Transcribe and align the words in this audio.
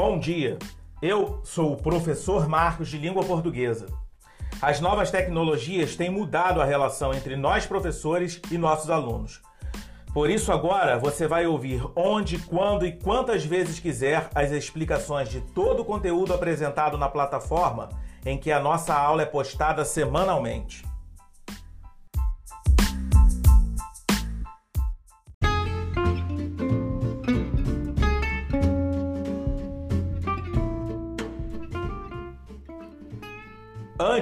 Bom 0.00 0.16
dia, 0.16 0.56
eu 1.02 1.40
sou 1.42 1.72
o 1.72 1.76
professor 1.76 2.48
Marcos 2.48 2.88
de 2.88 2.96
Língua 2.96 3.24
Portuguesa. 3.24 3.86
As 4.62 4.78
novas 4.78 5.10
tecnologias 5.10 5.96
têm 5.96 6.08
mudado 6.08 6.62
a 6.62 6.64
relação 6.64 7.12
entre 7.12 7.34
nós 7.34 7.66
professores 7.66 8.40
e 8.48 8.56
nossos 8.56 8.90
alunos. 8.90 9.42
Por 10.14 10.30
isso, 10.30 10.52
agora 10.52 11.00
você 11.00 11.26
vai 11.26 11.48
ouvir 11.48 11.82
onde, 11.96 12.38
quando 12.38 12.86
e 12.86 12.92
quantas 12.92 13.44
vezes 13.44 13.80
quiser 13.80 14.30
as 14.36 14.52
explicações 14.52 15.28
de 15.30 15.40
todo 15.40 15.82
o 15.82 15.84
conteúdo 15.84 16.32
apresentado 16.32 16.96
na 16.96 17.08
plataforma 17.08 17.88
em 18.24 18.38
que 18.38 18.52
a 18.52 18.60
nossa 18.60 18.94
aula 18.94 19.22
é 19.22 19.26
postada 19.26 19.84
semanalmente. 19.84 20.84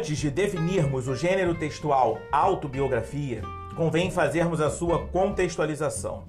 Antes 0.06 0.18
de 0.18 0.30
definirmos 0.30 1.08
o 1.08 1.16
gênero 1.16 1.52
textual 1.52 2.20
autobiografia, 2.30 3.42
convém 3.74 4.08
fazermos 4.08 4.60
a 4.60 4.70
sua 4.70 5.04
contextualização. 5.08 6.22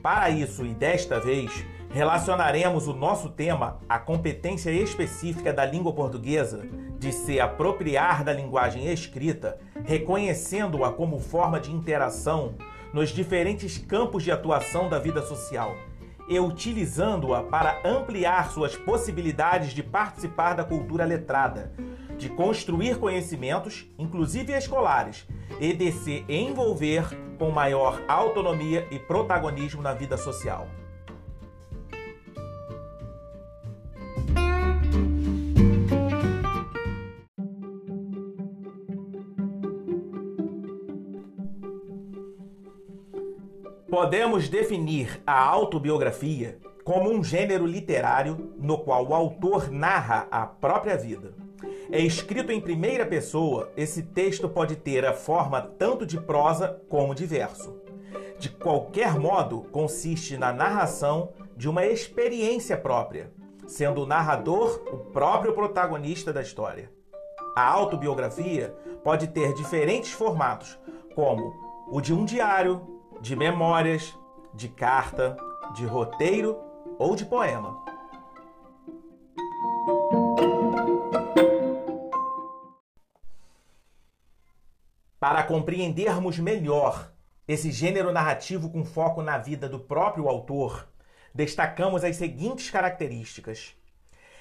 Para 0.00 0.30
isso, 0.30 0.64
e 0.64 0.72
desta 0.72 1.18
vez, 1.18 1.50
relacionaremos 1.90 2.86
o 2.86 2.94
nosso 2.94 3.28
tema 3.28 3.80
à 3.88 3.98
competência 3.98 4.70
específica 4.70 5.52
da 5.52 5.66
língua 5.66 5.92
portuguesa 5.92 6.64
de 7.00 7.10
se 7.10 7.40
apropriar 7.40 8.22
da 8.22 8.32
linguagem 8.32 8.86
escrita, 8.86 9.58
reconhecendo-a 9.84 10.92
como 10.92 11.18
forma 11.18 11.58
de 11.58 11.72
interação 11.72 12.54
nos 12.92 13.08
diferentes 13.08 13.76
campos 13.76 14.22
de 14.22 14.30
atuação 14.30 14.88
da 14.88 15.00
vida 15.00 15.20
social 15.20 15.76
e 16.30 16.38
utilizando-a 16.38 17.42
para 17.42 17.80
ampliar 17.84 18.52
suas 18.52 18.76
possibilidades 18.76 19.72
de 19.72 19.82
participar 19.82 20.54
da 20.54 20.62
cultura 20.62 21.04
letrada, 21.04 21.72
de 22.16 22.28
construir 22.28 22.98
conhecimentos, 22.98 23.90
inclusive 23.98 24.52
escolares, 24.52 25.26
e 25.58 25.72
de 25.72 25.90
se 25.90 26.24
envolver 26.28 27.04
com 27.36 27.50
maior 27.50 28.00
autonomia 28.06 28.86
e 28.92 28.98
protagonismo 28.98 29.82
na 29.82 29.92
vida 29.92 30.16
social. 30.16 30.68
Podemos 44.10 44.48
definir 44.48 45.22
a 45.24 45.40
autobiografia 45.40 46.58
como 46.82 47.08
um 47.12 47.22
gênero 47.22 47.64
literário 47.64 48.52
no 48.58 48.76
qual 48.76 49.06
o 49.06 49.14
autor 49.14 49.70
narra 49.70 50.26
a 50.32 50.44
própria 50.44 50.96
vida. 50.96 51.32
É 51.92 52.00
escrito 52.00 52.50
em 52.50 52.60
primeira 52.60 53.06
pessoa, 53.06 53.70
esse 53.76 54.02
texto 54.02 54.48
pode 54.48 54.74
ter 54.74 55.06
a 55.06 55.12
forma 55.12 55.62
tanto 55.62 56.04
de 56.04 56.20
prosa 56.20 56.82
como 56.88 57.14
de 57.14 57.24
verso. 57.24 57.80
De 58.36 58.48
qualquer 58.48 59.16
modo, 59.16 59.60
consiste 59.70 60.36
na 60.36 60.52
narração 60.52 61.28
de 61.56 61.68
uma 61.68 61.86
experiência 61.86 62.76
própria, 62.76 63.30
sendo 63.68 64.02
o 64.02 64.06
narrador 64.06 64.82
o 64.92 64.96
próprio 65.12 65.52
protagonista 65.52 66.32
da 66.32 66.42
história. 66.42 66.90
A 67.54 67.62
autobiografia 67.62 68.74
pode 69.04 69.28
ter 69.28 69.54
diferentes 69.54 70.10
formatos, 70.10 70.76
como 71.14 71.54
o 71.88 72.00
de 72.00 72.12
um 72.12 72.24
diário, 72.24 72.99
de 73.20 73.36
memórias, 73.36 74.16
de 74.54 74.68
carta, 74.68 75.36
de 75.74 75.84
roteiro 75.84 76.56
ou 76.98 77.14
de 77.14 77.26
poema. 77.26 77.84
Para 85.18 85.42
compreendermos 85.42 86.38
melhor 86.38 87.12
esse 87.46 87.70
gênero 87.70 88.10
narrativo 88.10 88.70
com 88.70 88.84
foco 88.84 89.20
na 89.20 89.36
vida 89.36 89.68
do 89.68 89.78
próprio 89.78 90.28
autor, 90.28 90.88
destacamos 91.34 92.02
as 92.04 92.16
seguintes 92.16 92.70
características: 92.70 93.74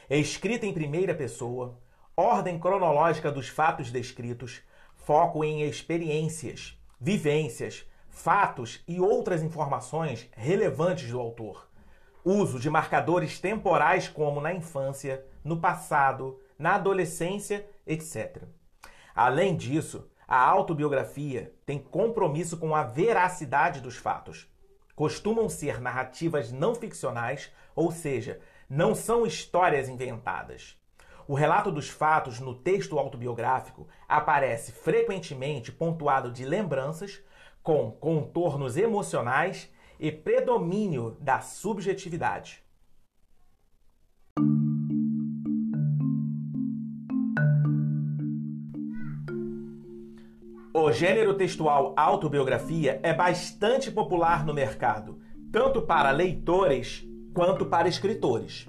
escrita 0.09 0.66
em 0.66 0.73
primeira 0.73 1.13
pessoa, 1.13 1.78
ordem 2.16 2.57
cronológica 2.57 3.29
dos 3.29 3.50
fatos 3.50 3.91
descritos, 3.91 4.62
foco 4.95 5.44
em 5.44 5.63
experiências, 5.63 6.78
vivências, 7.00 7.85
fatos 8.09 8.84
e 8.88 9.00
outras 9.00 9.42
informações 9.42 10.30
relevantes 10.36 11.09
do 11.09 11.20
autor, 11.20 11.68
uso 12.24 12.59
de 12.59 12.70
marcadores 12.70 13.40
temporais 13.40 14.08
como 14.08 14.42
na 14.42 14.53
infância, 14.53 15.25
no 15.44 15.59
passado, 15.59 16.40
na 16.58 16.75
adolescência, 16.75 17.66
etc. 17.88 18.44
Além 19.16 19.56
disso, 19.56 20.09
a 20.28 20.38
autobiografia 20.38 21.53
tem 21.66 21.80
compromisso 21.80 22.58
com 22.58 22.75
a 22.75 22.84
veracidade 22.84 23.81
dos 23.81 23.96
fatos. 23.96 24.48
Costumam 24.96 25.50
ser 25.50 25.81
narrativas 25.81 26.52
não 26.52 26.75
ficcionais, 26.75 27.52
ou 27.75 27.92
seja, 27.92 28.40
não 28.69 28.94
são 28.94 29.25
histórias 29.25 29.90
inventadas. 29.90 30.78
O 31.28 31.34
relato 31.34 31.72
dos 31.72 31.90
fatos 31.90 32.40
no 32.40 32.53
texto 32.53 32.98
autobiográfico 32.98 33.88
aparece 34.08 34.72
frequentemente 34.72 35.72
pontuado 35.72 36.31
de 36.31 36.44
lembranças, 36.44 37.22
com 37.62 37.92
contornos 37.92 38.78
emocionais 38.78 39.72
e 40.00 40.12
predomínio 40.12 41.18
da 41.20 41.42
subjetividade. 41.42 42.64
O 50.74 50.92
gênero 50.92 51.34
textual 51.34 51.94
autobiografia 51.98 53.00
é 53.03 53.14
bastante 53.14 53.92
popular 53.92 54.46
no 54.46 54.53
mercado, 54.53 55.19
tanto 55.52 55.81
para 55.81 56.12
leitores 56.12 57.06
quanto 57.34 57.66
para 57.66 57.90
escritores. 57.90 58.66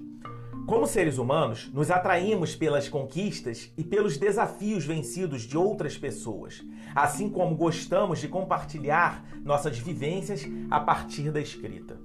Como 0.71 0.87
seres 0.87 1.19
humanos, 1.19 1.69
nos 1.75 1.91
atraímos 1.91 2.55
pelas 2.55 2.89
conquistas 2.89 3.73
e 3.77 3.83
pelos 3.83 4.17
desafios 4.17 4.87
vencidos 4.87 5.43
de 5.43 5.59
outras 5.59 5.99
pessoas, 5.99 6.63
assim 6.95 7.29
como 7.29 7.57
gostamos 7.57 8.21
de 8.21 8.29
compartilhar 8.29 9.25
nossas 9.43 9.77
vivências 9.81 10.47
a 10.71 10.79
partir 10.79 11.33
da 11.33 11.41
escrita. 11.41 11.99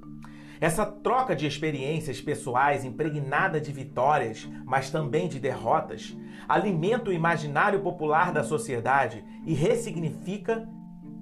Essa 0.60 0.84
troca 0.84 1.36
de 1.36 1.46
experiências 1.46 2.20
pessoais 2.20 2.84
impregnada 2.84 3.62
de 3.62 3.72
vitórias, 3.72 4.50
mas 4.66 4.90
também 4.90 5.28
de 5.28 5.40
derrotas, 5.40 6.18
alimenta 6.50 7.12
o 7.12 7.14
imaginário 7.14 7.82
popular 7.82 8.34
da 8.34 8.44
sociedade 8.44 9.24
e 9.46 9.54
ressignifica 9.54 10.68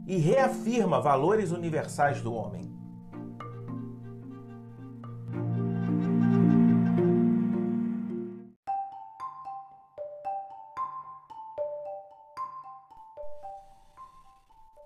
e 0.08 0.16
reafirma 0.16 1.02
valores 1.02 1.52
universais 1.52 2.22
do 2.22 2.34
homem. 2.34 2.73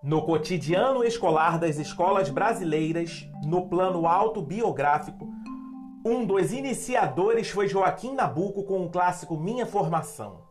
No 0.08 0.22
cotidiano 0.22 1.04
escolar 1.04 1.60
das 1.60 1.78
escolas 1.78 2.30
brasileiras, 2.30 3.30
no 3.44 3.68
plano 3.68 4.08
autobiográfico, 4.08 5.28
um 6.06 6.26
dos 6.26 6.54
iniciadores 6.54 7.50
foi 7.50 7.68
Joaquim 7.68 8.14
Nabuco 8.14 8.64
com 8.64 8.86
o 8.86 8.90
clássico 8.90 9.36
Minha 9.36 9.66
Formação. 9.66 10.44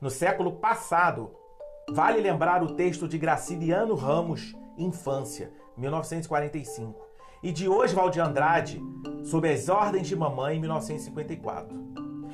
No 0.00 0.08
século 0.08 0.52
passado, 0.52 1.32
vale 1.92 2.18
lembrar 2.18 2.62
o 2.62 2.76
texto 2.76 3.06
de 3.06 3.18
Graciliano 3.18 3.94
Ramos, 3.94 4.56
Infância, 4.78 5.52
1945, 5.76 7.06
e 7.42 7.52
de 7.52 7.68
Oswald 7.68 8.14
de 8.14 8.20
Andrade, 8.20 8.82
Sob 9.22 9.46
as 9.46 9.68
Ordens 9.68 10.08
de 10.08 10.16
Mamãe, 10.16 10.58
1954. 10.58 11.76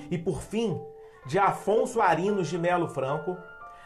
E 0.08 0.16
por 0.16 0.40
fim, 0.40 0.80
de 1.26 1.36
Afonso 1.36 2.00
Arinos 2.00 2.46
de 2.46 2.56
Melo 2.56 2.86
Franco, 2.86 3.36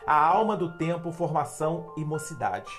A 0.06 0.14
Alma 0.14 0.54
do 0.54 0.76
Tempo, 0.76 1.10
Formação 1.10 1.90
e 1.96 2.04
Mocidade. 2.04 2.70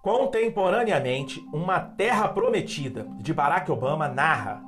Contemporaneamente, 0.00 1.46
Uma 1.52 1.80
Terra 1.80 2.28
Prometida, 2.28 3.06
de 3.18 3.34
Barack 3.34 3.70
Obama, 3.70 4.08
narra, 4.08 4.62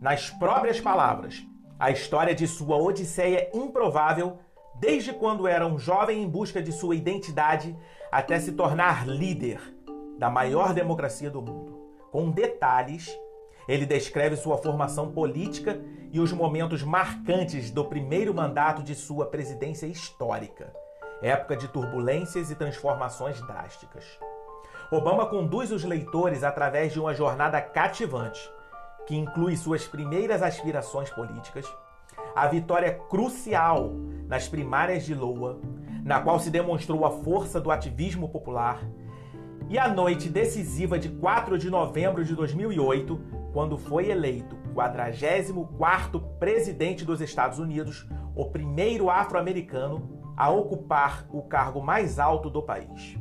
nas 0.00 0.30
próprias 0.30 0.80
palavras, 0.80 1.46
a 1.78 1.90
história 1.90 2.34
de 2.34 2.46
sua 2.46 2.78
odisseia 2.78 3.50
improvável 3.52 4.38
desde 4.80 5.12
quando 5.12 5.46
era 5.46 5.66
um 5.66 5.78
jovem 5.78 6.22
em 6.22 6.28
busca 6.28 6.62
de 6.62 6.72
sua 6.72 6.96
identidade 6.96 7.76
até 8.10 8.40
se 8.40 8.52
tornar 8.52 9.06
líder 9.06 9.71
da 10.22 10.30
maior 10.30 10.72
democracia 10.72 11.28
do 11.28 11.42
mundo. 11.42 11.80
Com 12.12 12.30
detalhes, 12.30 13.10
ele 13.66 13.84
descreve 13.84 14.36
sua 14.36 14.56
formação 14.56 15.10
política 15.10 15.82
e 16.12 16.20
os 16.20 16.32
momentos 16.32 16.84
marcantes 16.84 17.72
do 17.72 17.84
primeiro 17.84 18.32
mandato 18.32 18.84
de 18.84 18.94
sua 18.94 19.26
presidência 19.26 19.84
histórica. 19.84 20.72
época 21.20 21.56
de 21.56 21.66
turbulências 21.66 22.52
e 22.52 22.54
transformações 22.54 23.40
drásticas. 23.48 24.04
Obama 24.92 25.26
conduz 25.26 25.72
os 25.72 25.82
leitores 25.82 26.44
através 26.44 26.92
de 26.92 27.00
uma 27.00 27.14
jornada 27.14 27.60
cativante, 27.60 28.40
que 29.06 29.16
inclui 29.16 29.56
suas 29.56 29.88
primeiras 29.88 30.40
aspirações 30.40 31.10
políticas, 31.10 31.66
a 32.36 32.46
vitória 32.46 32.94
crucial 33.10 33.90
nas 34.28 34.46
primárias 34.46 35.04
de 35.04 35.14
Iowa, 35.14 35.58
na 36.04 36.20
qual 36.20 36.38
se 36.38 36.50
demonstrou 36.50 37.04
a 37.04 37.10
força 37.10 37.60
do 37.60 37.72
ativismo 37.72 38.28
popular, 38.28 38.80
e 39.68 39.78
a 39.78 39.88
noite 39.88 40.28
decisiva 40.28 40.98
de 40.98 41.08
4 41.08 41.58
de 41.58 41.70
novembro 41.70 42.24
de 42.24 42.34
2008, 42.34 43.20
quando 43.52 43.78
foi 43.78 44.10
eleito 44.10 44.56
44º 44.74 46.22
presidente 46.38 47.04
dos 47.04 47.20
Estados 47.20 47.58
Unidos, 47.58 48.06
o 48.34 48.46
primeiro 48.46 49.10
afro-americano 49.10 50.32
a 50.36 50.50
ocupar 50.50 51.26
o 51.30 51.42
cargo 51.42 51.82
mais 51.82 52.18
alto 52.18 52.48
do 52.48 52.62
país. 52.62 53.18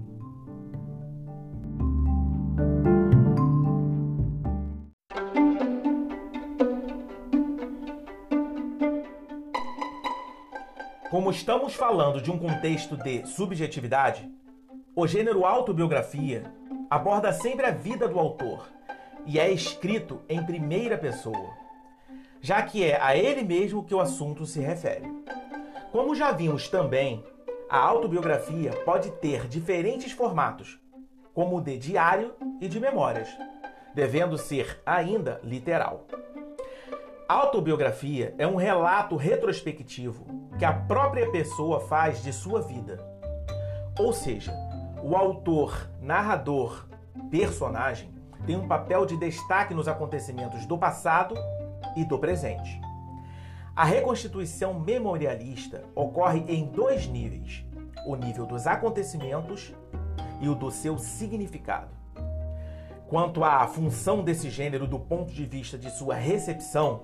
Como 11.10 11.30
estamos 11.30 11.74
falando 11.74 12.22
de 12.22 12.32
um 12.32 12.40
contexto 12.40 12.96
de 12.96 13.28
subjetividade, 13.28 14.32
o 14.94 15.08
gênero 15.08 15.46
autobiografia 15.46 16.44
aborda 16.90 17.32
sempre 17.32 17.66
a 17.66 17.72
vida 17.72 18.08
do 18.08 18.20
autor 18.20 18.68
e 19.26 19.40
é 19.40 19.50
escrito 19.50 20.22
em 20.28 20.44
primeira 20.44 20.98
pessoa, 20.98 21.52
já 22.42 22.62
que 22.62 22.84
é 22.84 23.02
a 23.02 23.16
ele 23.16 23.42
mesmo 23.42 23.86
que 23.86 23.96
o 23.96 24.02
assunto 24.02 24.46
se 24.46 24.60
refere. 24.60 25.10
Como 25.94 26.14
já 26.14 26.32
vimos 26.34 26.68
também, 26.68 27.24
a 27.70 27.78
autobiografia 27.78 28.72
pode 28.84 29.12
ter 29.12 29.48
diferentes 29.48 30.12
formatos, 30.12 30.78
como 31.34 31.58
o 31.58 31.62
de 31.62 31.78
diário 31.78 32.34
e 32.60 32.68
de 32.68 32.80
memórias, 32.80 33.30
devendo 33.96 34.38
ser 34.38 34.82
ainda 34.86 35.40
literal. 35.42 36.06
Autobiografia 37.30 38.36
é 38.38 38.46
um 38.46 38.58
relato 38.58 39.16
retrospectivo 39.16 40.26
que 40.60 40.66
a 40.66 40.74
própria 40.74 41.32
pessoa 41.32 41.80
faz 41.80 42.22
de 42.22 42.34
sua 42.34 42.62
vida. 42.62 43.00
Ou 43.98 44.12
seja, 44.12 44.52
o 45.04 45.16
autor, 45.16 45.90
narrador, 46.02 46.88
personagem 47.30 48.14
tem 48.46 48.56
um 48.56 48.68
papel 48.68 49.06
de 49.06 49.18
destaque 49.18 49.74
nos 49.74 49.88
acontecimentos 49.88 50.66
do 50.66 50.78
passado 50.78 51.36
e 51.96 52.04
do 52.04 52.18
presente. 52.18 52.80
A 53.76 53.86
reconstituição 53.86 54.80
memorialista 54.80 55.84
ocorre 55.96 56.44
em 56.48 56.66
dois 56.66 57.08
níveis: 57.08 57.66
o 58.06 58.16
nível 58.16 58.46
dos 58.46 58.68
acontecimentos 58.68 59.74
e 60.40 60.50
o 60.50 60.56
do 60.56 60.70
seu 60.72 60.98
significado. 60.98 61.90
Quanto 63.08 63.44
à 63.44 63.68
função 63.68 64.24
desse 64.24 64.50
gênero 64.50 64.88
do 64.88 65.00
ponto 65.00 65.34
de 65.34 65.46
vista 65.46 65.78
de 65.78 65.90
sua 65.92 66.16
recepção, 66.16 67.04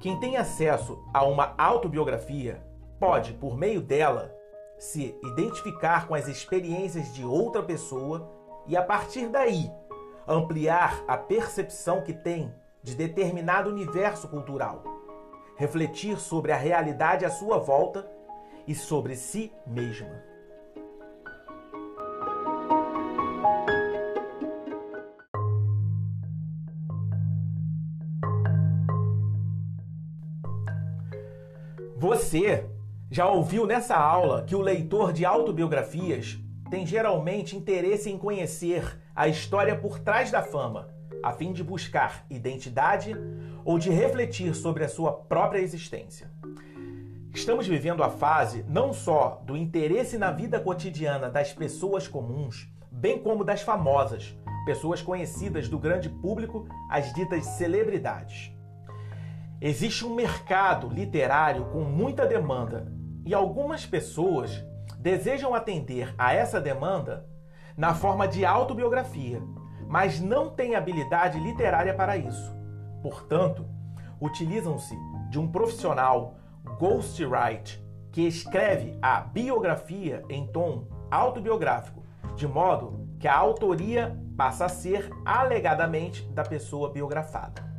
quem 0.00 0.18
tem 0.18 0.36
acesso 0.36 1.04
a 1.12 1.24
uma 1.24 1.54
autobiografia 1.56 2.62
pode, 2.98 3.32
por 3.34 3.56
meio 3.56 3.80
dela, 3.80 4.34
se 4.78 5.18
identificar 5.22 6.06
com 6.06 6.14
as 6.14 6.28
experiências 6.28 7.12
de 7.14 7.24
outra 7.24 7.62
pessoa 7.62 8.30
e, 8.66 8.76
a 8.76 8.82
partir 8.82 9.28
daí, 9.28 9.70
ampliar 10.26 11.04
a 11.06 11.16
percepção 11.16 12.02
que 12.02 12.12
tem 12.12 12.52
de 12.82 12.94
determinado 12.94 13.70
universo 13.70 14.28
cultural, 14.28 14.82
refletir 15.56 16.18
sobre 16.18 16.52
a 16.52 16.56
realidade 16.56 17.24
à 17.24 17.30
sua 17.30 17.58
volta 17.58 18.08
e 18.66 18.74
sobre 18.74 19.16
si 19.16 19.52
mesma. 19.66 20.22
Você 31.96 32.68
já 33.14 33.28
ouviu 33.28 33.64
nessa 33.64 33.94
aula 33.94 34.42
que 34.42 34.56
o 34.56 34.60
leitor 34.60 35.12
de 35.12 35.24
autobiografias 35.24 36.36
tem 36.68 36.84
geralmente 36.84 37.56
interesse 37.56 38.10
em 38.10 38.18
conhecer 38.18 39.00
a 39.14 39.28
história 39.28 39.76
por 39.76 40.00
trás 40.00 40.32
da 40.32 40.42
fama, 40.42 40.88
a 41.22 41.30
fim 41.30 41.52
de 41.52 41.62
buscar 41.62 42.26
identidade 42.28 43.14
ou 43.64 43.78
de 43.78 43.88
refletir 43.88 44.52
sobre 44.52 44.82
a 44.82 44.88
sua 44.88 45.12
própria 45.12 45.60
existência. 45.60 46.28
Estamos 47.32 47.68
vivendo 47.68 48.02
a 48.02 48.10
fase 48.10 48.64
não 48.68 48.92
só 48.92 49.40
do 49.46 49.56
interesse 49.56 50.18
na 50.18 50.32
vida 50.32 50.58
cotidiana 50.58 51.30
das 51.30 51.52
pessoas 51.52 52.08
comuns, 52.08 52.68
bem 52.90 53.20
como 53.20 53.44
das 53.44 53.62
famosas, 53.62 54.36
pessoas 54.66 55.00
conhecidas 55.00 55.68
do 55.68 55.78
grande 55.78 56.08
público, 56.08 56.66
as 56.90 57.12
ditas 57.12 57.46
celebridades. 57.46 58.50
Existe 59.60 60.04
um 60.04 60.16
mercado 60.16 60.88
literário 60.88 61.66
com 61.66 61.82
muita 61.84 62.26
demanda 62.26 62.92
e 63.24 63.34
algumas 63.34 63.86
pessoas 63.86 64.64
desejam 64.98 65.54
atender 65.54 66.14
a 66.16 66.32
essa 66.32 66.60
demanda 66.60 67.26
na 67.76 67.94
forma 67.94 68.28
de 68.28 68.44
autobiografia, 68.44 69.42
mas 69.86 70.20
não 70.20 70.50
têm 70.50 70.74
habilidade 70.74 71.38
literária 71.38 71.94
para 71.94 72.16
isso. 72.16 72.54
Portanto, 73.02 73.66
utilizam-se 74.20 74.96
de 75.30 75.38
um 75.38 75.50
profissional 75.50 76.36
ghostwriter 76.78 77.82
que 78.10 78.22
escreve 78.22 78.96
a 79.02 79.20
biografia 79.20 80.22
em 80.28 80.46
tom 80.46 80.86
autobiográfico, 81.10 82.02
de 82.36 82.46
modo 82.46 83.08
que 83.18 83.28
a 83.28 83.36
autoria 83.36 84.16
passa 84.36 84.66
a 84.66 84.68
ser 84.68 85.10
alegadamente 85.24 86.22
da 86.28 86.44
pessoa 86.44 86.90
biografada. 86.90 87.73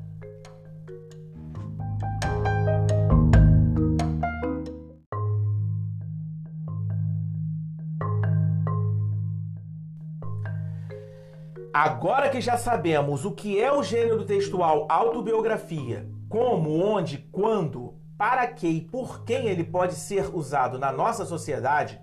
Agora 11.76 12.30
que 12.30 12.40
já 12.40 12.58
sabemos 12.58 13.26
o 13.26 13.34
que 13.34 13.62
é 13.62 13.70
o 13.70 13.84
gênero 13.84 14.24
textual 14.24 14.88
autobiografia, 14.90 16.10
como, 16.30 16.82
onde, 16.82 17.18
quando, 17.34 17.96
para 18.18 18.48
que 18.48 18.66
e 18.66 18.80
por 18.80 19.26
quem 19.26 19.50
ele 19.50 19.66
pode 19.66 19.96
ser 19.96 20.34
usado 20.34 20.80
na 20.80 20.90
nossa 20.90 21.26
sociedade, 21.26 22.00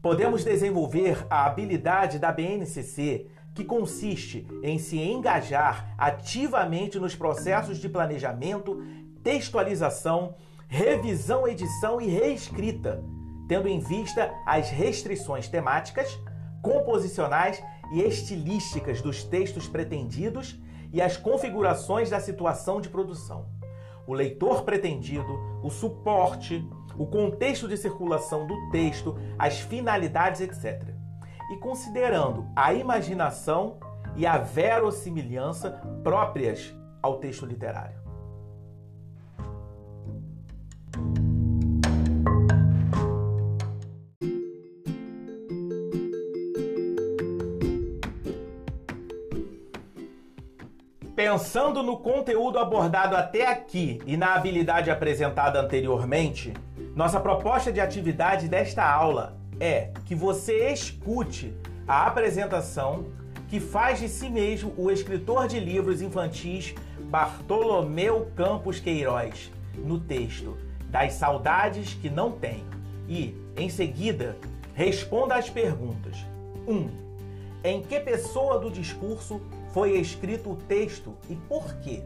podemos 0.00 0.42
desenvolver 0.44 1.26
a 1.28 1.44
habilidade 1.44 2.18
da 2.18 2.32
BNCC, 2.32 3.26
que 3.54 3.66
consiste 3.66 4.48
em 4.62 4.78
se 4.78 4.98
engajar 4.98 5.94
ativamente 5.98 6.98
nos 6.98 7.14
processos 7.14 7.76
de 7.76 7.90
planejamento, 7.90 8.82
textualização, 9.22 10.36
revisão, 10.66 11.46
edição 11.46 12.00
e 12.00 12.06
reescrita, 12.06 13.04
tendo 13.46 13.68
em 13.68 13.78
vista 13.78 14.32
as 14.46 14.70
restrições 14.70 15.48
temáticas, 15.48 16.18
composicionais 16.62 17.62
e 17.92 18.00
estilísticas 18.02 19.00
dos 19.00 19.22
textos 19.22 19.68
pretendidos 19.68 20.58
e 20.92 21.00
as 21.00 21.16
configurações 21.16 22.10
da 22.10 22.20
situação 22.20 22.80
de 22.80 22.88
produção. 22.88 23.46
O 24.06 24.14
leitor 24.14 24.62
pretendido, 24.62 25.38
o 25.62 25.70
suporte, 25.70 26.66
o 26.96 27.06
contexto 27.06 27.68
de 27.68 27.76
circulação 27.76 28.46
do 28.46 28.70
texto, 28.70 29.16
as 29.38 29.60
finalidades, 29.60 30.40
etc. 30.40 30.82
E 31.50 31.56
considerando 31.58 32.46
a 32.56 32.74
imaginação 32.74 33.78
e 34.16 34.26
a 34.26 34.38
verossimilhança 34.38 35.70
próprias 36.02 36.74
ao 37.00 37.18
texto 37.18 37.46
literário. 37.46 38.00
Pensando 51.32 51.82
no 51.82 51.96
conteúdo 51.96 52.58
abordado 52.58 53.16
até 53.16 53.50
aqui 53.50 53.98
e 54.04 54.18
na 54.18 54.34
habilidade 54.34 54.90
apresentada 54.90 55.58
anteriormente, 55.58 56.52
nossa 56.94 57.18
proposta 57.18 57.72
de 57.72 57.80
atividade 57.80 58.48
desta 58.48 58.84
aula 58.84 59.38
é 59.58 59.92
que 60.04 60.14
você 60.14 60.70
escute 60.70 61.56
a 61.88 62.06
apresentação 62.06 63.06
que 63.48 63.58
faz 63.58 63.98
de 63.98 64.10
si 64.10 64.28
mesmo 64.28 64.74
o 64.76 64.90
escritor 64.90 65.48
de 65.48 65.58
livros 65.58 66.02
infantis 66.02 66.74
Bartolomeu 67.04 68.30
Campos 68.36 68.78
Queiroz 68.78 69.50
no 69.74 69.98
texto 69.98 70.58
Das 70.90 71.14
Saudades 71.14 71.94
que 71.94 72.10
Não 72.10 72.32
Tenho 72.32 72.66
e, 73.08 73.34
em 73.56 73.70
seguida, 73.70 74.36
responda 74.74 75.36
às 75.36 75.48
perguntas: 75.48 76.14
1. 76.68 76.74
Um, 76.74 76.90
em 77.64 77.80
que 77.80 77.98
pessoa 78.00 78.58
do 78.58 78.70
discurso 78.70 79.40
foi 79.72 79.98
escrito 79.98 80.52
o 80.52 80.56
texto 80.56 81.16
e 81.28 81.34
por 81.34 81.74
quê? 81.76 82.02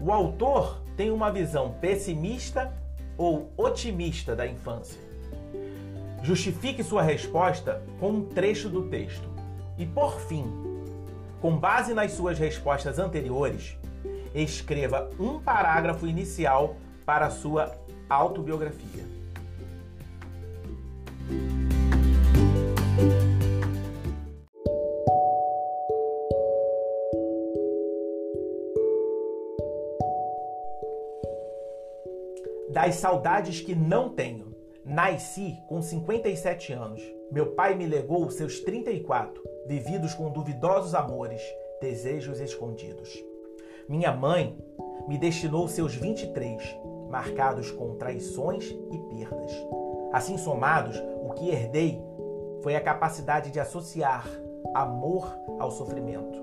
O 0.00 0.12
autor 0.12 0.82
tem 0.96 1.10
uma 1.10 1.30
visão 1.30 1.74
pessimista 1.80 2.72
ou 3.16 3.52
otimista 3.56 4.34
da 4.34 4.46
infância? 4.46 5.00
Justifique 6.22 6.82
sua 6.82 7.02
resposta 7.02 7.82
com 8.00 8.10
um 8.10 8.24
trecho 8.24 8.68
do 8.68 8.88
texto. 8.88 9.28
E 9.76 9.86
por 9.86 10.20
fim, 10.20 10.44
com 11.40 11.56
base 11.56 11.94
nas 11.94 12.12
suas 12.12 12.38
respostas 12.38 12.98
anteriores, 12.98 13.76
escreva 14.34 15.08
um 15.18 15.38
parágrafo 15.38 16.06
inicial 16.06 16.76
para 17.06 17.30
sua 17.30 17.76
autobiografia. 18.08 19.17
Das 32.78 32.94
saudades 32.94 33.60
que 33.60 33.74
não 33.74 34.10
tenho. 34.10 34.54
Nasci 34.84 35.58
com 35.68 35.82
57 35.82 36.72
anos. 36.72 37.02
Meu 37.28 37.46
pai 37.46 37.74
me 37.74 37.84
legou 37.84 38.30
seus 38.30 38.60
34, 38.60 39.42
vividos 39.66 40.14
com 40.14 40.30
duvidosos 40.30 40.94
amores, 40.94 41.42
desejos 41.80 42.38
escondidos. 42.38 43.12
Minha 43.88 44.12
mãe 44.12 44.56
me 45.08 45.18
destinou 45.18 45.66
seus 45.66 45.96
23, 45.96 46.78
marcados 47.10 47.68
com 47.72 47.96
traições 47.96 48.66
e 48.66 48.98
perdas. 49.12 49.50
Assim 50.12 50.38
somados, 50.38 51.02
o 51.24 51.32
que 51.32 51.50
herdei 51.50 52.00
foi 52.62 52.76
a 52.76 52.80
capacidade 52.80 53.50
de 53.50 53.58
associar 53.58 54.24
amor 54.72 55.36
ao 55.58 55.72
sofrimento. 55.72 56.40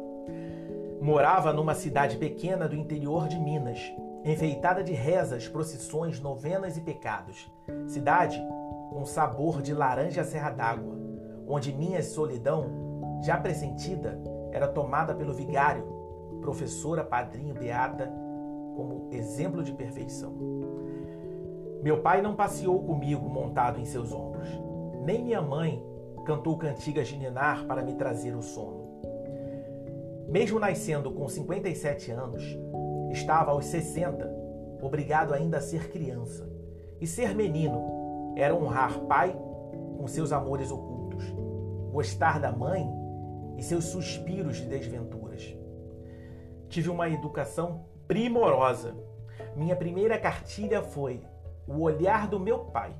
Morava 0.99 1.53
numa 1.53 1.75
cidade 1.75 2.17
pequena 2.17 2.67
do 2.67 2.75
interior 2.75 3.29
de 3.29 3.39
Minas, 3.39 3.79
enfeitada 4.25 4.83
de 4.83 4.91
rezas, 4.91 5.47
procissões, 5.47 6.19
novenas 6.19 6.75
e 6.75 6.81
pecados. 6.81 7.49
Cidade 7.87 8.41
com 8.89 9.05
sabor 9.05 9.61
de 9.61 9.73
laranja 9.73 10.23
serra 10.23 10.49
d'água, 10.49 10.95
onde 11.47 11.71
minha 11.71 12.01
solidão, 12.01 13.19
já 13.21 13.37
pressentida, 13.37 14.19
era 14.51 14.67
tomada 14.67 15.13
pelo 15.13 15.33
vigário, 15.33 15.83
professora, 16.41 17.03
padrinho, 17.03 17.53
beata, 17.53 18.11
como 18.75 19.09
exemplo 19.11 19.63
de 19.63 19.73
perfeição. 19.73 20.33
Meu 21.83 22.01
pai 22.01 22.21
não 22.21 22.35
passeou 22.35 22.81
comigo 22.83 23.29
montado 23.29 23.79
em 23.79 23.85
seus 23.85 24.11
ombros, 24.11 24.49
nem 25.03 25.23
minha 25.23 25.41
mãe 25.41 25.85
cantou 26.25 26.57
cantigas 26.57 27.07
de 27.07 27.17
ninar 27.17 27.65
para 27.65 27.83
me 27.83 27.93
trazer 27.93 28.35
o 28.35 28.41
sono. 28.41 28.85
Mesmo 30.27 30.59
nascendo 30.59 31.11
com 31.11 31.27
57 31.27 32.11
anos, 32.11 32.57
Estava 33.11 33.51
aos 33.51 33.65
60, 33.65 34.29
obrigado 34.81 35.33
ainda 35.33 35.57
a 35.57 35.61
ser 35.61 35.89
criança. 35.89 36.49
E 36.99 37.07
ser 37.07 37.35
menino 37.35 38.33
era 38.35 38.55
honrar 38.55 38.99
pai 39.01 39.35
com 39.97 40.07
seus 40.07 40.31
amores 40.31 40.71
ocultos, 40.71 41.23
gostar 41.91 42.39
da 42.39 42.51
mãe 42.51 42.87
e 43.57 43.63
seus 43.63 43.85
suspiros 43.85 44.57
de 44.57 44.67
desventuras. 44.67 45.55
Tive 46.67 46.89
uma 46.89 47.09
educação 47.09 47.85
primorosa. 48.07 48.95
Minha 49.55 49.75
primeira 49.75 50.19
cartilha 50.19 50.81
foi 50.81 51.23
o 51.67 51.81
olhar 51.81 52.27
do 52.27 52.39
meu 52.39 52.65
pai, 52.65 52.93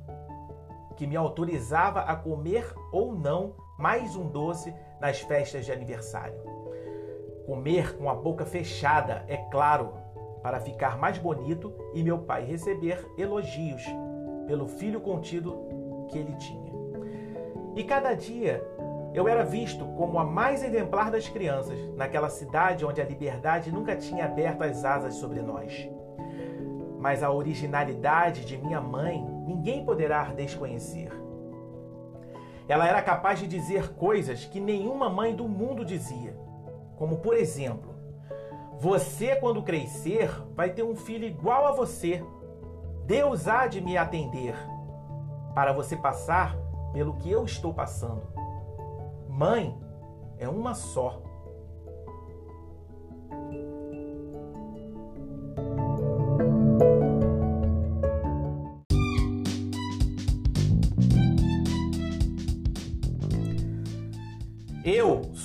que 0.95 1.05
me 1.05 1.15
autorizava 1.15 2.01
a 2.01 2.15
comer 2.15 2.73
ou 2.91 3.13
não 3.13 3.55
mais 3.77 4.15
um 4.15 4.29
doce 4.29 4.73
nas 4.99 5.19
festas 5.19 5.65
de 5.65 5.71
aniversário. 5.71 6.54
Comer 7.45 7.97
com 7.97 8.09
a 8.09 8.15
boca 8.15 8.45
fechada, 8.45 9.23
é 9.27 9.37
claro, 9.37 9.93
para 10.41 10.59
ficar 10.59 10.97
mais 10.97 11.17
bonito 11.17 11.73
e 11.93 12.03
meu 12.03 12.19
pai 12.19 12.45
receber 12.45 13.05
elogios 13.17 13.83
pelo 14.45 14.67
filho 14.67 15.01
contido 15.01 15.67
que 16.09 16.17
ele 16.17 16.35
tinha. 16.35 16.71
E 17.75 17.83
cada 17.83 18.13
dia 18.13 18.63
eu 19.13 19.27
era 19.27 19.43
visto 19.43 19.85
como 19.95 20.19
a 20.19 20.23
mais 20.23 20.63
exemplar 20.63 21.09
das 21.09 21.27
crianças 21.27 21.79
naquela 21.95 22.29
cidade 22.29 22.85
onde 22.85 23.01
a 23.01 23.05
liberdade 23.05 23.71
nunca 23.71 23.95
tinha 23.95 24.25
aberto 24.25 24.61
as 24.61 24.83
asas 24.83 25.15
sobre 25.15 25.41
nós. 25.41 25.89
Mas 26.99 27.23
a 27.23 27.31
originalidade 27.31 28.45
de 28.45 28.57
minha 28.57 28.81
mãe 28.81 29.25
ninguém 29.45 29.85
poderá 29.85 30.25
desconhecer. 30.25 31.09
Ela 32.67 32.87
era 32.87 33.01
capaz 33.01 33.39
de 33.39 33.47
dizer 33.47 33.93
coisas 33.93 34.45
que 34.45 34.59
nenhuma 34.59 35.09
mãe 35.09 35.35
do 35.35 35.47
mundo 35.47 35.85
dizia, 35.85 36.35
como 36.97 37.17
por 37.17 37.35
exemplo, 37.35 37.93
você, 38.77 39.35
quando 39.35 39.63
crescer, 39.63 40.29
vai 40.53 40.69
ter 40.69 40.83
um 40.83 40.95
filho 40.95 41.25
igual 41.25 41.65
a 41.65 41.71
você. 41.71 42.23
Deus 43.05 43.47
há 43.47 43.67
de 43.67 43.81
me 43.81 43.97
atender 43.97 44.55
para 45.53 45.71
você 45.71 45.95
passar 45.95 46.57
pelo 46.91 47.15
que 47.15 47.31
eu 47.31 47.45
estou 47.45 47.73
passando. 47.73 48.23
Mãe 49.29 49.77
é 50.37 50.47
uma 50.47 50.73
só. 50.73 51.21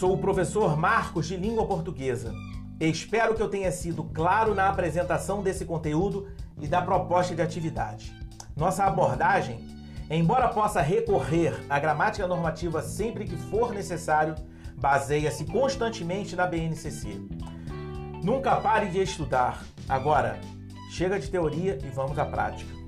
Sou 0.01 0.15
o 0.15 0.19
professor 0.19 0.79
Marcos 0.79 1.27
de 1.29 1.37
Língua 1.37 1.67
Portuguesa. 1.67 2.35
Espero 2.81 3.35
que 3.35 3.43
eu 3.43 3.51
tenha 3.51 3.71
sido 3.71 4.03
claro 4.03 4.55
na 4.55 4.71
apresentação 4.71 5.43
desse 5.43 5.67
conteúdo 5.67 6.27
e 6.59 6.67
da 6.67 6.81
proposta 6.81 7.35
de 7.35 7.43
atividade. 7.43 8.11
Nossa 8.57 8.85
abordagem, 8.85 9.69
embora 10.09 10.49
possa 10.49 10.81
recorrer 10.81 11.53
à 11.69 11.79
gramática 11.79 12.27
normativa 12.27 12.81
sempre 12.81 13.27
que 13.27 13.37
for 13.37 13.75
necessário, 13.75 14.37
baseia-se 14.75 15.45
constantemente 15.45 16.35
na 16.35 16.47
BNCC. 16.47 17.21
Nunca 18.25 18.57
pare 18.57 18.87
de 18.87 19.03
estudar. 19.03 19.63
Agora, 19.87 20.41
chega 20.91 21.21
de 21.21 21.29
teoria 21.29 21.79
e 21.85 21.91
vamos 21.91 22.19
à 22.19 22.25
prática. 22.25 22.80